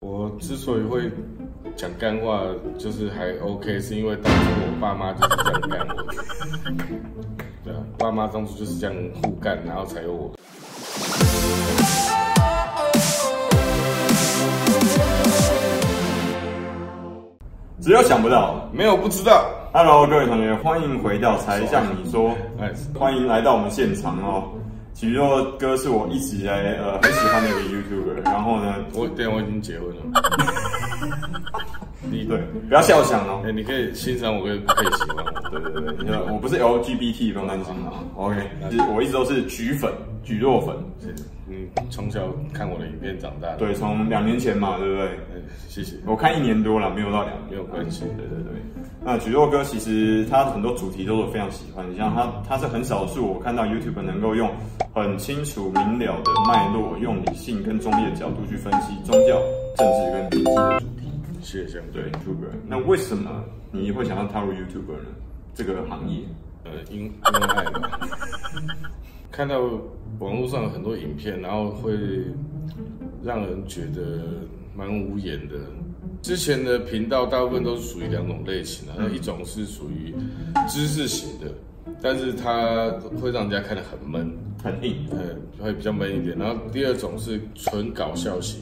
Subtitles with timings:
[0.00, 1.10] 我之所以会
[1.74, 2.42] 讲干话，
[2.76, 6.14] 就是还 OK，是因为当初我爸妈就是这样干我的。
[7.64, 10.32] 对啊，爸妈当初就是这样互干，然后才有我。
[17.80, 19.48] 只有想不到，没有不知道。
[19.72, 24.52] Hello，各位同学，欢迎回到柴 Sean 你说，哎，欢迎来到我们现场哦。
[24.98, 29.96] 蒟蒻哥是我一直以来呃很喜欢的一个 YouTuber，然后呢，我对，我已经结婚了。
[32.00, 33.42] 你 对，不要笑场哦。
[33.44, 35.50] 哎，你可以欣赏我，可以可以喜欢我。
[35.50, 37.92] 对对对，你看我不是 LGBT，不用担心啊。
[38.14, 38.36] OK，
[38.70, 39.92] 其实我一直都是橘粉，
[40.24, 40.74] 橘若粉。
[41.02, 41.14] 是，
[41.48, 43.58] 嗯，从小看我的影片长大的。
[43.58, 45.18] 对，从两年前嘛，对不对？
[45.68, 45.96] 谢谢。
[46.04, 48.04] 我看一年多了，没有到两年，没有关系。
[48.16, 48.52] 对对对。
[49.04, 54.50] 那蒟蒻哥其实他很多主题都是我非常喜欢，像他他是很少数我看到 YouTube 能够用
[54.92, 59.40] 很清楚明了的脉络，用理性跟中立的角度去分析宗教、
[59.76, 61.12] 政治跟经济的主题。
[61.40, 62.50] 谢谢，对 YouTuber。
[62.66, 65.10] 那为什么你会想要踏入 YouTuber 呢？
[65.54, 66.24] 这个行业？
[66.64, 68.00] 呃，因因为爱吧。
[69.30, 69.60] 看到
[70.18, 71.92] 网络上有很多影片，然后会
[73.22, 74.22] 让人觉得
[74.74, 75.54] 蛮无言的。
[76.22, 80.14] 之前的频道大部分都是属于两种类型的，那一种是属于
[80.68, 81.46] 知识型的，
[82.00, 86.36] 但是它会让人家看得很闷，很硬，呃，会比较闷一点。
[86.38, 88.60] 然后第二种是纯搞笑型，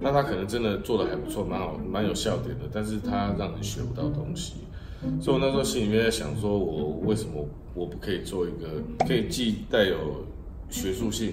[0.00, 4.54] 那他可能真的做的还不错，蛮好，蛮有笑点的，但是他让人学不到东西。
[5.20, 10.24] 所以我那时候心里面在想，说我为什么我不可以做一个可以既带有
[10.68, 11.32] 学术性，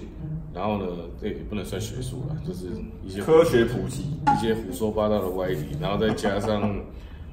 [0.54, 0.86] 然后呢，
[1.20, 2.66] 这也不能算学术了，就是
[3.04, 4.04] 一些科学普及，
[4.34, 6.74] 一些胡说八道的歪理，然后再加上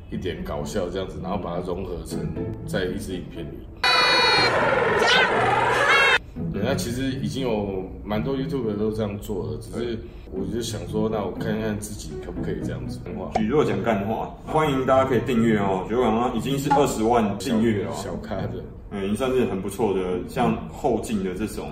[0.10, 2.20] 一点搞笑这样子，然后把它融合成
[2.66, 3.52] 在一支影片里。
[6.54, 9.98] 对，那其实已经有蛮多 YouTuber 都这样做了，只是
[10.32, 13.00] 我就想说，那我看看自己可不可以这样子。
[13.36, 15.86] 蒟蒻讲干话，欢迎大家可以订阅哦。
[15.90, 18.54] 蒟蒻刚刚已经是二十万订阅了，小咖的，
[18.90, 21.70] 嗯，已经算是很不错的，像后进的这种。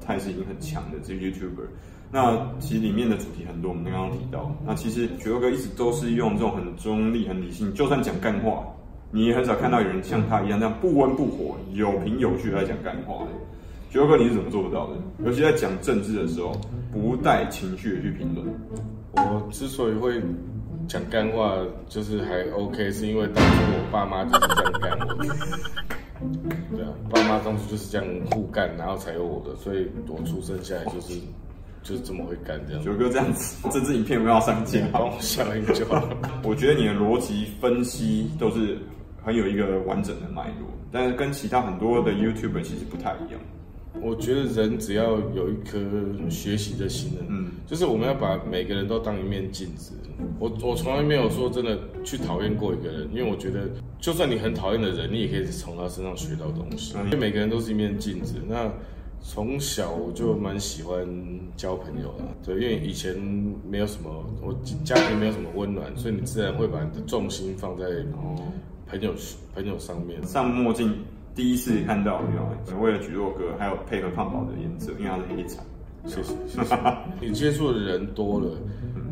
[0.00, 1.66] 态势已经很强的这个 YouTuber，
[2.10, 4.54] 那其实里面的主题很多，我们刚刚提到。
[4.64, 8.64] 那其实蒟蒻哥一直都是用这种很中立、很理性，就算讲干话，
[9.10, 13.30] 你也很少看到有人像他一样这样不温不火、有凭有据来讲干话的。
[13.92, 14.96] 蒟蒻哥你是怎么做得到的？
[15.24, 16.52] 尤其在讲政治的时候，
[16.92, 18.46] 不带情绪的去评论。
[19.12, 20.20] 我之所以会
[20.88, 21.56] 讲干话，
[21.88, 25.36] 就是还 OK，是因为当初我爸妈就是这样干我的。
[26.74, 31.14] 对啊，爸妈当初就是这样互干，然后才有我的，所以我出生下来就是
[31.82, 32.82] 就是这么会干这样。
[32.82, 36.02] 九哥这样子，这支影片不要上镜，帮我笑一就好。
[36.42, 38.78] 我觉得你的逻辑分析都是
[39.22, 43.40] 很有一个完整的脉络，但是跟其他很多的 YouTuber 其实不太一样。
[44.00, 45.78] 我觉得人只要有一颗
[46.28, 49.92] 学习的心，嗯，就是我们要把每个人都当一面镜子。
[50.38, 53.68] 我我从来没有说真的去讨厌过一个人，因为我觉得
[53.98, 56.94] 就算你很讨厌的人，你也可以从他身上学到东西。
[57.04, 58.36] 因为每个人都是一面镜子。
[58.48, 58.70] 那
[59.20, 61.06] 从小我就蛮喜欢
[61.56, 63.16] 交朋友的，对，因为以前
[63.68, 64.10] 没有什么，
[64.42, 64.52] 我
[64.84, 67.86] 家庭没有什么温暖，所以你自然会把你的重心放在
[68.86, 69.14] 朋友
[69.54, 70.22] 朋友上面。
[70.24, 70.92] 上墨镜。
[71.34, 72.80] 第一次看到，没有？
[72.80, 75.62] 为了蒟蒻哥，还有配合胖宝的颜色，因为他是黑茶。
[76.06, 76.78] 谢谢，谢谢。
[77.20, 78.58] 你接触的人多了，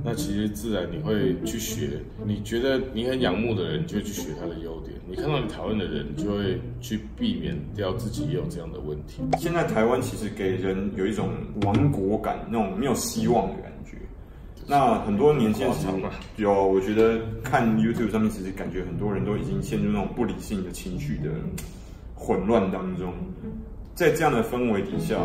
[0.05, 2.01] 那其实自然你会去学。
[2.25, 9.23] 你觉得你很仰慕的人，你就会去学他的优点；你看到你讨厌的人，你就会去避免掉自己也有这样的问题。
[9.39, 11.31] 现在台湾其实给人有一种
[11.63, 13.97] 亡国感，那种没有希望的感觉。
[14.67, 15.75] 那很多年轻人
[16.37, 21.31] 有，我觉得看 YouTube 上面，其实感觉很多人都已经陷入那种不理性的情绪的。
[22.23, 23.13] 混乱当中，
[23.97, 25.17] 在这样的氛围底下，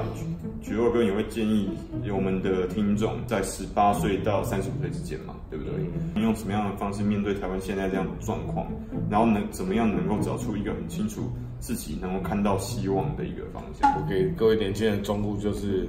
[0.64, 1.70] 蒟蒻哥也会建议
[2.12, 5.74] 我们的听众在十八岁到三十五岁之间嘛，对不对？
[6.16, 8.66] 你用什么样的方式面对台湾现在这样的状况，
[9.12, 13.94] 然后能怎么样能够找出一个很清楚自己能够看到希望的一个方向？
[13.96, 15.88] 我给各位年轻人忠告就是：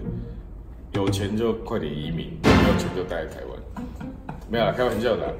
[0.92, 3.84] 有钱就快点移民，没有钱就待在台湾。
[4.50, 5.34] 没有啦，开玩笑的。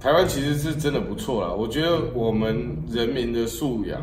[0.00, 2.56] 台湾其实是真的不错啦，我觉得我们
[2.88, 4.02] 人民的素养。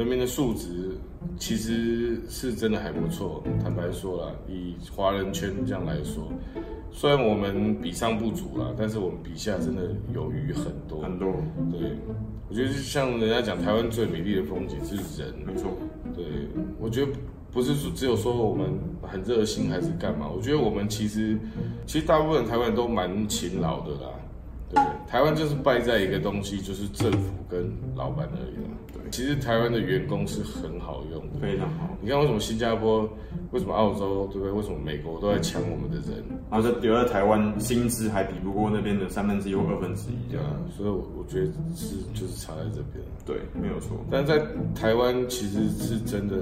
[0.00, 0.96] 人民的素质
[1.36, 3.44] 其实是真的还不错。
[3.62, 6.32] 坦白说啦，以华人圈这样来说，
[6.90, 11.30] 虽然我们比上不足啦，但是我们比下真的有余很多很多。
[11.70, 11.98] 对，
[12.48, 15.70] 我觉得就像人家讲台湾最美丽的风景是人，没错。
[16.16, 16.24] 对，
[16.78, 17.12] 我觉得
[17.52, 18.70] 不是说只有说我们
[19.02, 21.38] 很热心还是干嘛，我觉得我们其实
[21.84, 24.08] 其实大部分台湾人都蛮勤劳的啦。
[24.70, 28.70] 对，台湾就是败在一个东西，就是政府跟老板而已了。
[28.92, 31.90] 对，其实台湾的员工是很好用的，非常好。
[32.00, 33.08] 你看为什么新加坡、
[33.50, 34.52] 为什么澳洲，对不对？
[34.52, 36.24] 为什么美国都在抢我们的人？
[36.50, 40.46] 然后在留在台湾，薪资还比不过那边的三分之一或二分之一，这样。
[40.76, 43.04] 所以我我觉得是就是差在这边。
[43.26, 43.96] 对，没有错。
[44.10, 44.40] 但在
[44.74, 46.36] 台湾其实是真的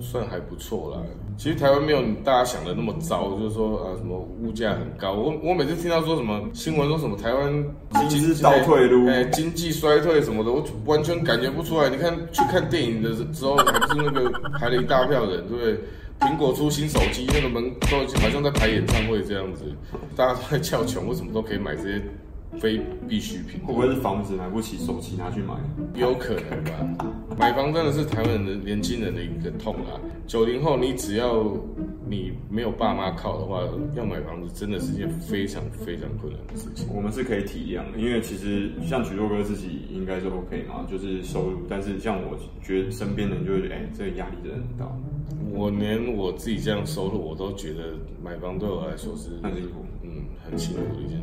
[0.00, 1.02] 算还不错啦。
[1.36, 5.12] 其实台湾没有大家想的那么糟，就是说啊什么物价很高。
[5.12, 7.64] 我我每次听到说什么新闻说什么台湾
[8.08, 11.88] 经济倒退路，哎，经济衰退什么的，我完全感觉不出来。
[11.88, 15.78] 你看去看电影的时候，还不是那个排了一大票人，对不对？
[16.20, 19.64] 苹果出新手机，那个门都好像在排演唱会这样子，
[20.16, 22.02] 大家都在叫穷，为什么都可以买这些？
[22.60, 22.78] 非
[23.08, 25.54] 必需品，会不会是房子买不起，首期拿去买？
[25.94, 27.06] 有可能吧。
[27.38, 29.96] 买房真的是台湾人的年轻人的一个痛啊。
[30.26, 31.44] 九零后，你只要
[32.12, 33.62] 你没有爸妈靠的话，
[33.96, 36.86] 要买房子真的是件非常非常困难的事情。
[36.94, 41.62] 我们是可以体谅的，因为其实像蒟蒻哥自己应该是 OK 嘛，就是收入。
[41.70, 44.86] 但是像我觉得身边的人就会觉得，哎、欸，这个压力真的很大。
[45.54, 51.22] 我连我自己这样收入，我都觉得买房对我来说是很辛苦，嗯，很辛苦的一件，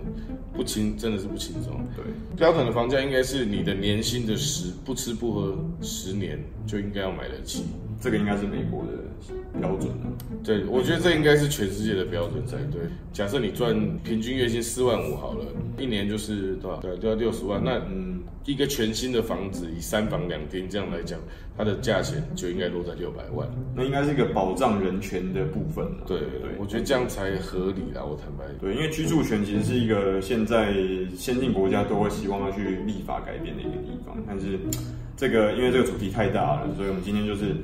[0.54, 1.74] 不轻，真的是不轻松。
[1.96, 2.04] 对，
[2.36, 7.64] 标准的房价应该是你的年薪的十不吃不喝十年就应该要买得起，
[8.00, 8.92] 这个应该是美国的
[9.60, 9.92] 标准。
[10.44, 12.82] 对，我觉得这应该是全世界的标准才对。
[13.12, 15.46] 假设你赚平均月薪四万五好了，
[15.78, 16.78] 一年就是多少？
[16.78, 17.62] 对，就要六十万。
[17.64, 21.20] 那嗯，一个全新的房子，以三房两厅这样来讲，
[21.58, 23.48] 它的价钱就应该落在六百万。
[23.76, 25.86] 那应该是一个保障人权的部分。
[26.08, 28.04] 对对对，我觉得这样才合理啦。
[28.04, 30.74] 我坦白对，因为居住权其实是一个现在
[31.18, 34.60] 先进国家都会希望要去立法改变的一个地方，但是
[35.16, 37.56] 这个因为这个主题太大了，所以我们今天就是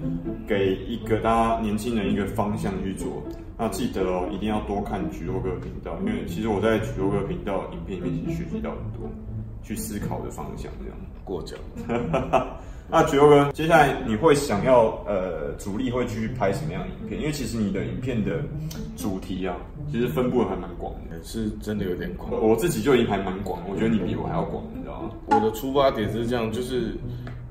[0.47, 3.23] 给一个大家年轻人一个方向去做。
[3.57, 9.09] 那记得哦，一定要多看蒟蒻哥频道，因为其实我在蒟蒻哥频道影片里面其实学习到很多
[9.63, 11.57] 去思考的方向，这样过奖。
[12.89, 17.19] 那蒟蒻哥，接下来你会想要呃主力会继续拍什么样的影片？
[17.19, 18.41] 因为其实你的影片的
[18.95, 19.55] 主题啊，
[19.91, 22.31] 其实分布的还蛮广的，是真的有点广。
[22.31, 25.09] 我自己就已经还蛮广，我觉得你比我还要广，你知道吗？
[25.27, 26.95] 我的出发点是这样，就是。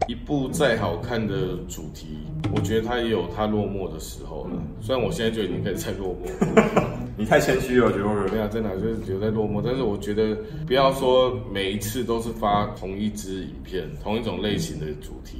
[0.07, 2.19] 一部再好看的主题，
[2.55, 4.51] 我觉得它也有它落寞的时候了。
[4.83, 6.29] 虽然我现在就已经开始在落寞，
[7.17, 9.63] 你太谦虚了，觉得我没有真的就是有在落寞。
[9.65, 15.39] 但是我觉得不要说每一次都是发同一支影片，同一种类型的主题，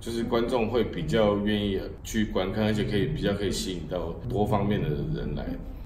[0.00, 5.44] 就是观众会比较愿意去观看，而且可以比较可以吸引到多方面的人来。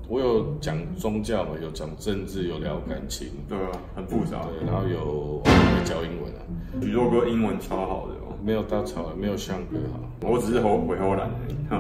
[0.09, 4.43] 我有讲宗教嘛，有讲政治，有聊感情，对啊，很复杂。
[4.43, 6.41] 对，然后有会教英文啊。
[6.81, 10.29] 蒟蒻哥英文超好的哦，没有大超，没有像哥好。
[10.29, 11.29] 我只是会会荷兰，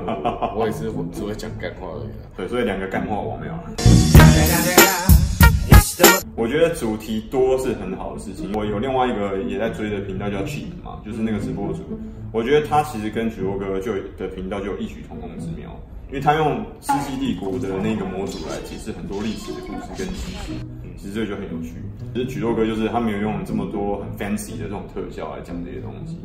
[0.57, 2.09] 我也是我只会讲干话而已。
[2.37, 3.53] 对，所以两个干话我没有。
[6.35, 8.53] 我觉得主题多是很好的事情。
[8.55, 11.85] 我有另外一个也在追的频道叫 Cheap 嘛，就是那个直播主。
[12.33, 15.71] 我觉得他其实跟许若哥就的频道就有异曲同工之妙。
[16.09, 20.53] 因为他用《世纪帝国》的那个模组来解释很多历史的故事跟知识，
[20.97, 21.75] 其实这个就很有趣。
[22.15, 26.17] 其实举若哥就是他没有用这么多很 fancy 的这种特效来讲这些东西，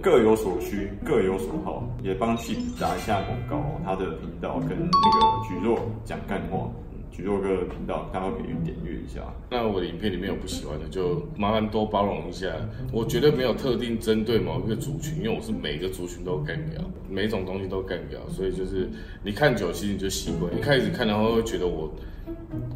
[0.00, 3.80] 各有所需，各有所好，也帮去打一下广告。
[3.84, 6.72] 他的频道跟那个举若讲干货。
[7.12, 9.20] 蒟蒻哥的频道，大家可以点阅一下。
[9.50, 12.46] 那我的影片里面有不喜欢的，就麻烦多包容一下。
[12.92, 16.80] 我绝对没有特定针对某一个族群，因为我是每个族群都干掉，
[17.10, 18.88] 每一种东西都干掉，所以就是
[19.22, 20.56] 你看久，其实你就习惯。
[20.56, 21.92] 一开始看的话，会觉得我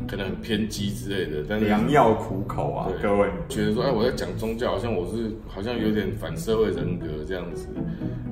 [0.06, 1.44] 可能很偏激之类的。
[1.48, 7.69] 但是良药苦口啊，各位觉得说，哎，我在讲宗教，好像我是好像有点反社会人格这样子。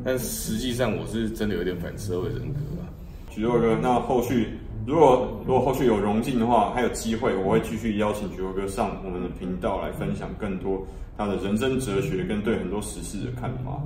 [0.05, 2.91] 但实际上，我是真的有点反社会人格啊。
[3.31, 4.49] 蒟蒻哥，那后续。
[4.87, 10.85] 如果如果后续有荣进的话，还有机会，我会继续邀请蒟蒻哥上我们的频道来分享更多
[11.17, 13.81] 他的人生哲学跟对很多时事的看法。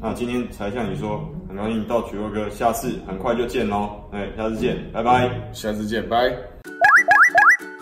[0.00, 6.32] 那今天才向你说，很高兴到蒟蒻哥，下次很快就见喽，哎，下次见，拜拜，下次见，拜。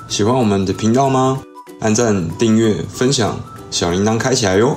[0.09, 1.43] 喜欢我们的频道吗？
[1.81, 3.39] 按赞、订阅、分享，
[3.71, 4.75] 小铃铛开起来哟。